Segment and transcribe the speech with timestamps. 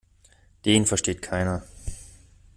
[0.65, 1.61] Den versteht keiner.